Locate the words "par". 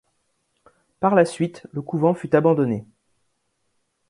0.99-1.13